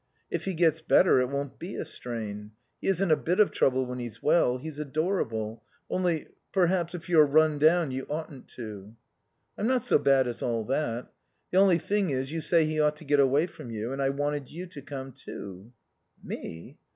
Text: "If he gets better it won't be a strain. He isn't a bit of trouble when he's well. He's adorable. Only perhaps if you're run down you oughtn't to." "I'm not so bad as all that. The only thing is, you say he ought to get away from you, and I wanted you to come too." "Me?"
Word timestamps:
"If 0.31 0.45
he 0.45 0.55
gets 0.55 0.81
better 0.81 1.19
it 1.21 1.29
won't 1.29 1.59
be 1.59 1.75
a 1.75 1.85
strain. 1.85 2.53
He 2.81 2.87
isn't 2.87 3.11
a 3.11 3.15
bit 3.15 3.39
of 3.39 3.51
trouble 3.51 3.85
when 3.85 3.99
he's 3.99 4.19
well. 4.23 4.57
He's 4.57 4.79
adorable. 4.79 5.61
Only 5.91 6.29
perhaps 6.51 6.95
if 6.95 7.07
you're 7.07 7.27
run 7.27 7.59
down 7.59 7.91
you 7.91 8.07
oughtn't 8.09 8.47
to." 8.55 8.95
"I'm 9.59 9.67
not 9.67 9.85
so 9.85 9.99
bad 9.99 10.25
as 10.27 10.41
all 10.41 10.63
that. 10.63 11.13
The 11.51 11.59
only 11.59 11.77
thing 11.77 12.09
is, 12.09 12.31
you 12.31 12.41
say 12.41 12.65
he 12.65 12.79
ought 12.79 12.95
to 12.95 13.05
get 13.05 13.19
away 13.19 13.45
from 13.45 13.69
you, 13.69 13.93
and 13.93 14.01
I 14.01 14.09
wanted 14.09 14.49
you 14.49 14.65
to 14.65 14.81
come 14.81 15.11
too." 15.11 15.71
"Me?" 16.23 16.79